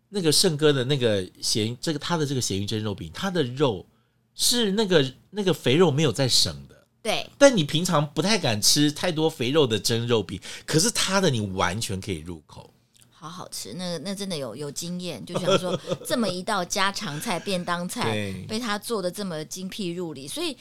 [0.10, 3.86] 那个盛哥的那个咸这个他的这个咸鱼蒸肉饼，它的肉
[4.34, 6.76] 是那个那个肥肉没有在省的。
[7.04, 7.30] 对。
[7.38, 12.74] 但你平常不太敢吃太多肥肉的蒸肉饼，可是它的你完全可以入口，
[13.12, 13.76] 好好吃。
[13.76, 20.58] 那那真的有有经验，就想说 这么一道家常菜、便当菜被他做的这么精辟入里，所以。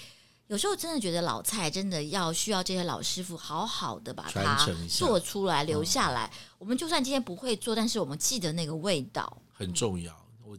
[0.54, 6.30] 有时候真的觉得老菜真的要需要这些老师傅好好的把它做出来留下来。
[6.58, 10.14] 我们就算今天不会做，但是我们记得那个味道很重要。
[10.46, 10.56] 我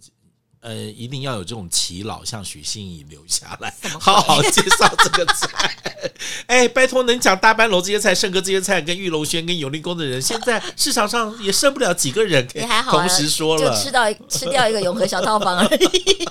[0.59, 5.77] 呃，一定要有这种耆老，像许心怡留下来，好好介绍这个菜。
[6.47, 16.27] 哎，拜托能讲大班楼这些菜、盛哥这些菜，跟玉龙轩、跟永利宫的人，现在市场上也剩不了几个人可以同时说了，就吃到吃掉一个永和小套房而已。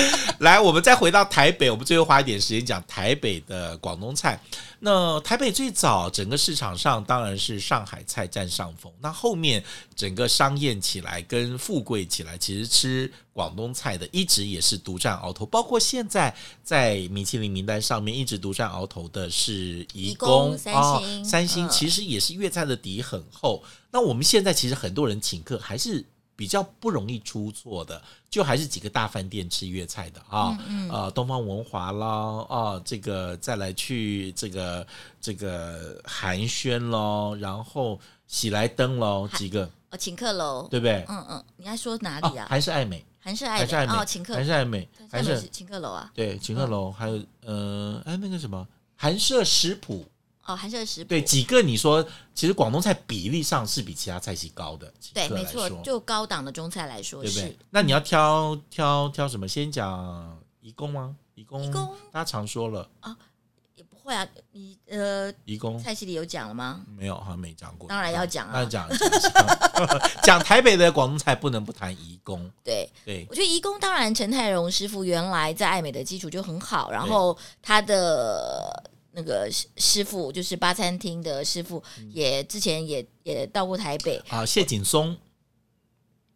[0.40, 4.38] 来，我们再回到台北，我们最后花一点时间讲台北的广东菜。
[4.80, 23.64] 那台北最早整个市场上当然是上海菜占上风，那后面整个商业起来跟富贵起来，其实吃广东菜的一直也是独占鳌头，包括现在在米其林名单上面一直独占鳌头的是怡宫、三星、哦，三星其实也是粤菜的底很厚。
[23.90, 26.04] 那我们现在其实很多人请客还是。
[26.36, 34.86] 比较不容易出错的，就还是几个大饭店吃粤菜的啊，嗯嗯、呃，东方文华啦，啊，这个再来去这个
[35.20, 39.68] 这个寒暄喽，然后喜来登喽，几个。
[39.90, 41.04] 哦，请客楼，对不对？
[41.08, 42.46] 嗯嗯，你还说哪里啊？
[42.50, 43.92] 还是爱美，还是爱美。
[43.94, 44.34] 哦，请客。
[44.34, 46.10] 还是爱美，还是请客楼啊？
[46.12, 50.04] 对，请客楼，还有呃，哎，那个什么韩式食谱。
[50.46, 51.08] 哦，还是食谱。
[51.08, 54.92] 对，几个你说，其实广东菜比例上是比其他菜系高的。
[55.12, 57.58] 对，没错，就高档的中菜来说，对不对？
[57.70, 59.48] 那你要挑挑挑什么？
[59.48, 61.16] 先讲移工吗？
[61.34, 63.16] 颐宫，颐宫，大家常说了啊，
[63.74, 64.26] 也不会啊。
[64.52, 66.82] 你呃，移工菜系里有讲了吗？
[66.96, 67.88] 没有，好像没讲过。
[67.88, 68.88] 当然要讲啊，当然讲。
[70.22, 72.48] 讲台北的广东菜不能不谈移工。
[72.62, 78.92] 对对，我觉得移工当然陈泰荣师傅原来在爱美的基础就很好，然后他的。
[79.16, 84.44] 那个师傅就是八餐厅的师傅，也之前也也到过台北啊。
[84.44, 85.16] 谢景松，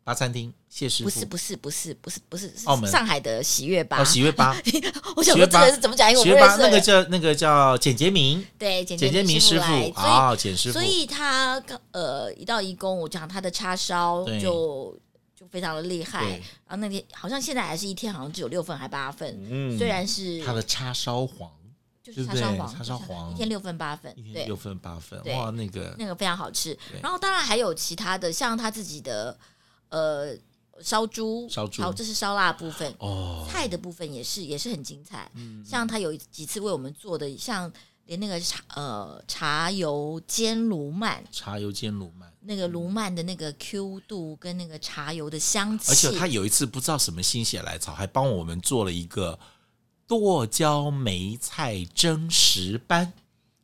[0.02, 4.00] 八餐厅，谢师傅不是不是不是不是不是澳门上海的喜悦吧？
[4.00, 4.58] 哦，喜悦吧。
[5.14, 6.10] 我想说这个是怎么讲？
[6.10, 10.78] 因为我不认识，那个叫那个叫简洁明，对，简洁明师傅啊，简师傅。
[10.78, 14.98] 所以他呃一到一宫，我讲他的叉烧就
[15.36, 16.30] 就非常的厉害。
[16.66, 19.38] 然后那天好像现在还是一天，好像只有六份还八份。
[19.50, 21.50] 嗯，虽然是他的叉烧皇。
[22.02, 26.76] 就是叉烧皇，叉烧皇一天六份八份，一天六份八份，哇，那个那个非常好吃。
[27.02, 29.38] 然后当然还有其他的，像他自己的
[29.90, 30.34] 呃
[30.82, 32.90] 烧猪，烧猪，好，这是烧腊部分。
[33.00, 33.46] 哦。
[33.50, 35.30] 菜的部分也是也是很精彩，
[35.62, 37.70] 像他有几次为我们做的，像
[38.06, 49.38] 连那个茶呃茶油煎卤鳗，茶油煎卤鳗，那个卤鳗的那个 Q 度跟那个茶油的香气，而且他有一次不知道什么心血来潮，还帮我们做了一个。
[50.10, 53.12] 剁椒梅菜蒸石斑，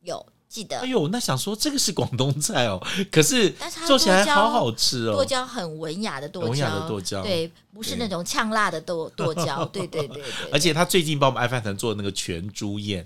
[0.03, 0.79] 有记得？
[0.79, 2.81] 哎呦，那想说这个是广东菜哦，
[3.11, 3.53] 可是
[3.85, 5.15] 做起来好好吃哦。
[5.15, 10.51] 剁椒很文雅的剁椒，文雅的剁椒，对，不是那种呛辣的剁剁椒， 对对对对。
[10.53, 13.05] 而且他最近帮我们爱饭团做的那个全猪宴，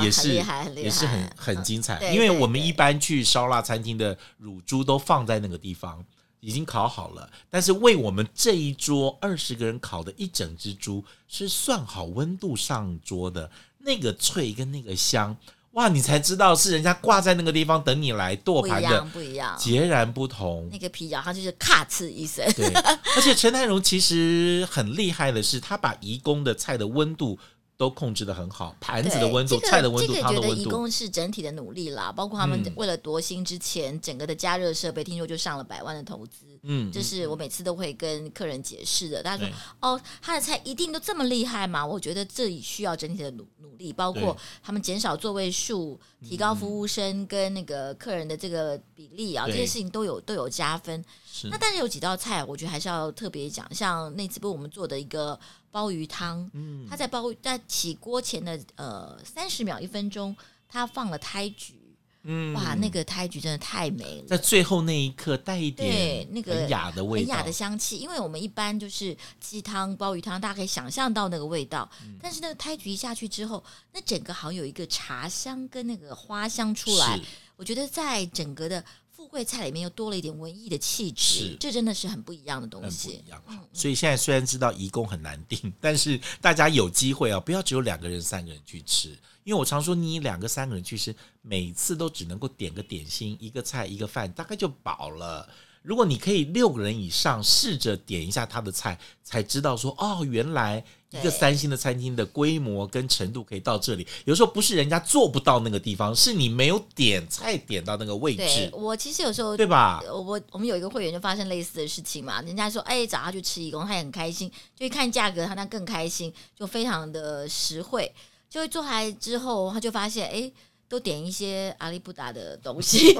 [0.00, 0.34] 也是
[0.76, 2.12] 也是很很精彩。
[2.12, 6.04] 因为我们一般去烧腊餐厅的乳猪都放在那个地方。
[6.46, 15.36] 已经烤好了，但是为我们这一桌二十个人烤的一整只猪是算好温度上桌的，那个脆跟那个香，
[15.72, 20.68] 哇，你才知道是人家挂在那个地方等你来剁盘的，不一样，截然不同。
[20.70, 22.48] 那个皮咬它就是咔哧一声。
[22.52, 22.72] 对，
[23.16, 27.36] 而且陈泰荣其实很厉害的是，他把移工的菜的温度。
[27.76, 30.54] 都控制的很好，盘子的温度、这个、菜的温度、汤的温度。
[30.54, 36.46] 这个觉得一共是整体的努力啦，包括他们为了夺星之前，嗯、整个的加热设备，听说就上了百万的投资。
[36.62, 39.22] 嗯，这是我每次都会跟客人解释的。
[39.22, 51.04] 大家说：“哦，他的菜一定都这么厉害吗？”我觉得这里需要整体的努努力，包括他们减少座位数、提高服务生跟那个客人的这个比例啊，这些事情都有都有加分。
[51.30, 55.38] 是那但是有几道菜，我觉得还是要特别讲，像那次不是我们做的一个。
[55.76, 60.34] 鲍鱼汤，嗯，他在煲在起锅前的呃三十秒一分钟，
[60.66, 61.74] 他放了胎菊，
[62.22, 67.98] 嗯，哇，那个胎菊真的太美了，在最后那一刻带一点对那个很雅的味道，很雅的香气。
[67.98, 73.62] 因为我们一般就是鸡汤、鲍鱼汤，大家可以想象到那个味道，嗯、但是那个胎菊一下去之后，
[73.92, 77.20] 那整个好像有一个茶香跟那个花香出来，
[77.56, 78.82] 我觉得在整个的。
[79.26, 83.08] 富贵菜里面又多了一点文艺的气质，这真的是很不一样的东西。
[83.08, 89.08] 不一样，嗯、所以现在虽然知道移宫很难定，但是大家有机会啊，不要只有两个人、三个人去吃，
[89.42, 91.12] 因为我常说你两个、三个人去吃，
[91.42, 95.48] 每次都只能够点个点心，一个菜一个饭，大概就饱了。
[95.86, 104.04] 如果你可以六个人以上试着点一下他的菜，才知道说哦，原来一个三星的餐厅的规模跟程度可以到这里。
[104.24, 108.68] 有时候不是人家做不到那个地方，是你没有点菜点到那个位置。
[108.72, 110.02] 我其实有时候对吧？
[110.08, 118.12] 我我们有一个会员就发生类似的事情嘛，人家说哎找他去吃义工，他也很开心，就一看价格他那更开心，就非常的实惠。
[118.50, 120.50] 就会做出来之后，他就发现哎。
[120.88, 123.12] 都点一些阿里不达的东西，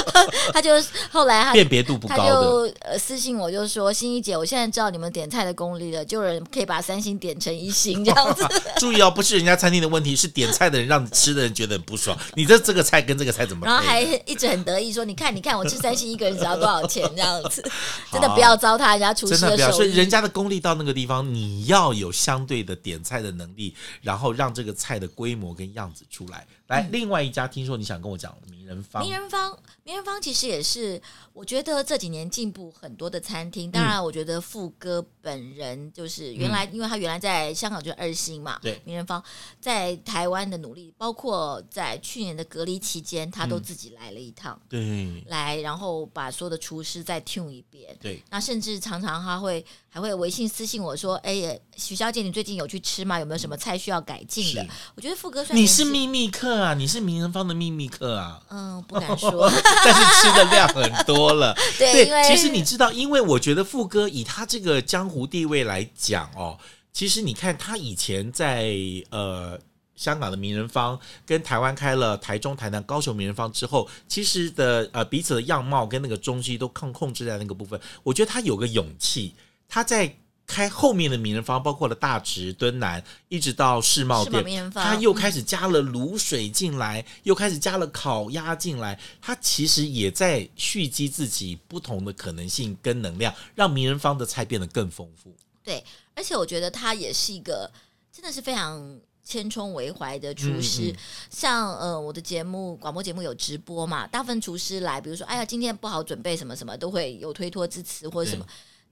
[0.52, 0.70] 他就
[1.10, 2.34] 后来他辨别度不高，他就
[2.80, 8.46] 呃私信我就说：“心怡姐，我现在知道你们点菜的功力了，就有人可以把三星点成一星这样子。
[8.78, 12.16] ”注意哦，不是人家餐厅的问题，是点菜的人让吃的人觉得很不爽。
[12.34, 13.64] 你这这个菜跟这个菜怎么？
[13.66, 17.62] 然后还一直很得意说：“你看，你看，我吃三星一个人只要多少钱这样子。”
[18.12, 19.72] 真的不要糟蹋人家厨师的手艺。
[19.72, 26.46] 所以人家的功力到那个地方，你要有相对的点菜的能力，然后让这个菜的规模跟样子出来。
[26.68, 29.02] 来，另外一家听说你想跟我讲名人坊。
[29.02, 31.00] 名人坊，名人坊其实也是
[31.32, 33.70] 我觉得这几年进步很多的餐厅。
[33.70, 38.58] 当然，我觉得富哥本人就是原来，因为他原来在香港就是二星嘛。
[38.60, 39.22] 对，名人坊
[39.60, 44.60] 在台湾的努力，包括在去年的隔离期间，他都自己来了一趟。
[44.68, 47.96] 对，来，然后把所有的厨师再 tune 一遍。
[48.00, 53.20] 对，那甚至常常他会还会微信私信我说：“哎，许小姐，你最近有去吃吗？
[53.20, 56.55] 有没有什么菜需要改进的？”我觉得富哥算你是秘密客。
[56.60, 58.40] 啊，你是名人坊的秘密客啊？
[58.50, 59.50] 嗯，不敢说，
[59.84, 61.54] 但是吃的量很多了。
[61.78, 66.58] 对，其实你知道，因为我觉得富哥以他这个江湖地位来讲哦，
[66.92, 68.74] 其实你看他以前在
[69.10, 69.58] 呃
[69.94, 77.80] 香港的名人坊，跟台湾开了台中、台南、高雄名人坊之后，其实的呃彼此的样貌跟那个中西都控控制在那个部分。
[78.02, 79.34] 我觉得他有个勇气，
[79.68, 80.16] 他在。
[80.46, 88.98] 开后面的名人坊，包括了大直、敦南，一直到世贸店，他又开始加了卤水进来，嗯、又开始加了烤鸭进来。
[89.20, 95.34] 他其实也在蓄积自己不同的可能性跟能量，让名人坊的菜变得更丰富。
[95.64, 95.84] 对，
[96.14, 97.68] 而且我觉得他也是一个
[98.12, 100.92] 真的是非常千疮为怀的厨师。
[100.92, 100.96] 嗯嗯
[101.28, 108.46] 像呃，我的节目广播节目有直播嘛，大部分厨师来，比如说哎呀，今天不好准备什么什么，都会有推脱之词或者什么。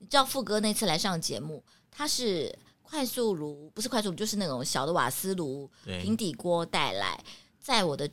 [0.05, 7.19] 你知道富哥那次来上节目，他是快速炉，不是快速炉，就是那种小的瓦斯炉平底锅带来，
[7.59, 8.09] 在我的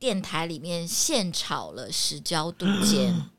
[0.00, 3.30] 电台里面现炒了石椒肚煎。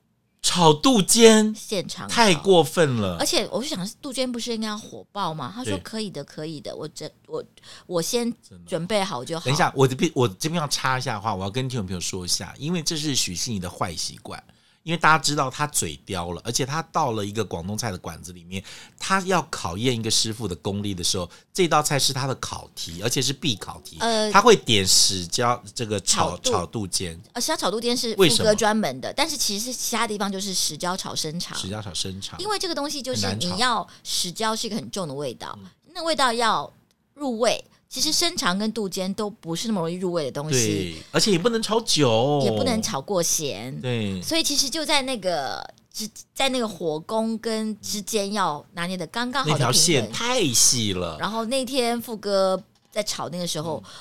[0.41, 3.17] 炒杜鹃，现场太过分了。
[3.19, 5.51] 而且我就想，杜鹃不是应该要火爆吗？
[5.53, 6.73] 他说可以的，可以的。
[6.73, 7.43] 我这我
[7.85, 8.33] 我先
[8.65, 9.43] 准备好就好。
[9.43, 14.41] 等一下，我这边我这边要插一下的话，我要跟听众朋友说一下，因为这是许信怡的坏习惯。
[14.83, 18.63] 因为大家知道他嘴刁了，而且他到了一个广东菜的馆子里面，
[18.97, 23.97] 他要考验一个师傅的功力的时候，这道菜是他的考题，而且是必考题。
[23.99, 35.57] 呃，他会点石椒这个炒炒，肚尖，呃，石椒炒肚尖是富哥专门的，但是其实其他地方就是石椒炒生肠，石椒炒生肠，因为这个东西就是你要石椒是一个很重的味道，
[35.93, 36.71] 那味道要
[37.13, 37.63] 入味。
[37.89, 44.21] 其实生肠跟肚尖都不是那么容易入味的东西，对，而且也不能炒久，也不能炒过咸，对。
[44.21, 45.59] 所以其实就在那个
[45.91, 51.17] 之在那个火攻跟之间要拿捏的刚刚好的平衡，那条线太细了。
[51.19, 52.61] 然后那天富哥
[52.91, 53.91] 在炒那个时候，嗯、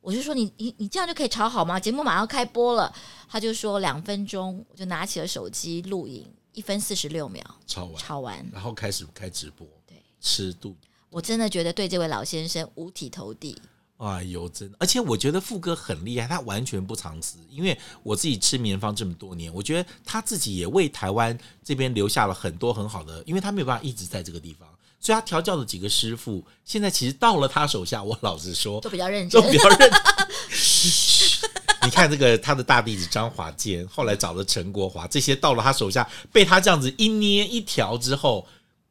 [0.00, 1.78] 我就说你你你这样就可以炒好吗？
[1.78, 2.92] 节目马上开播了，
[3.28, 10.74] 他就说两分钟，我就拿起了手机录影，一分四十六秒炒完，炒完，然后开始开直播，对，吃肚。
[11.10, 13.60] 我真的觉得对这位老先生五体投地。
[13.96, 14.76] 哎呦，真的！
[14.78, 17.36] 而且我觉得富哥很厉害，他完全不藏私。
[17.50, 24.68] 因为我自己吃棉方这么多年，我觉得他自己也为台湾这边留下了很多很好的，因为他没有办法一直在这个地方，
[25.00, 29.90] 所以他调教的几个师傅，现在其实到了他手下，我老实说都比较认真，都比较认真。
[31.82, 38.46] 你看这个他的大弟子张华坚，后来找了陈国华，这些到了他手下，被他这样子一捏一调之后，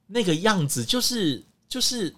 [0.08, 1.46] 那个样子就是。
[1.70, 2.14] 就是，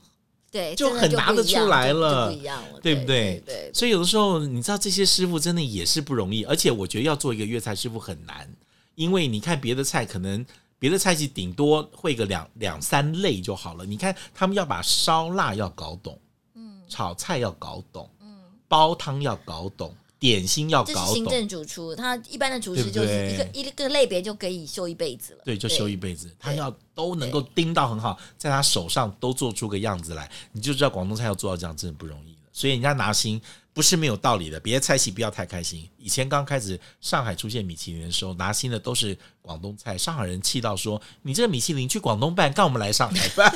[0.52, 3.44] 对，就很拿得出来了，不一样了，对不对？
[3.74, 8.50] 所以有的时候，你知道这些师傅真的也是不容易，而且我觉得要做一个粤菜师傅很难，
[8.96, 10.46] 因为你看别的菜，可能
[10.78, 13.86] 别的菜系顶多会个两两三类就好了。
[13.86, 16.20] 你看他们要把烧腊要搞懂，
[16.56, 19.96] 嗯，炒菜要搞懂，嗯，煲汤要搞懂。
[20.20, 25.42] 点心要搞懂，行政主厨，他一般的厨师就是一个一个类别就可以修一辈子了。
[25.46, 26.30] 对，就修一辈子。
[26.38, 32.39] 他要都能够盯到很好，在他手上都做出个样子来，你就知道广东菜要做到这样真的不容易了。
[32.60, 33.40] 所以人家拿星
[33.74, 34.60] 不是没有道理的。
[34.60, 35.90] 别的菜系不要太开心。
[35.98, 43.50] 以前刚开始上海出现米其林的时候，拿星的都是广东菜，上海人气到说：“你这个米其林去广东办，干我们来上海办。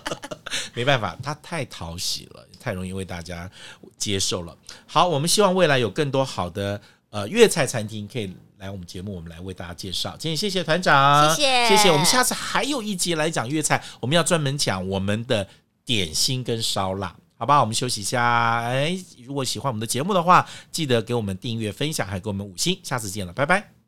[0.72, 3.50] ”没办法，他太讨喜了，太容易为大家
[3.98, 4.56] 接受了。
[4.86, 6.80] 好，我们希望未来有更多好的
[7.10, 10.16] 呃粤菜餐厅可以来我们节目，我们来为大家介绍。
[10.18, 11.90] 今天谢谢团长，谢谢谢谢。
[11.90, 15.46] 我们下次还有一集来讲粤菜，我们要专门讲我们的
[15.84, 17.58] 点心跟烧腊，好吧？
[17.60, 18.60] 我们休息一下。
[18.60, 22.78] 哎，如果喜欢我们的节目的话，记得给我们订阅、分享，还给我们五星。
[22.84, 23.81] 下次见了，拜拜。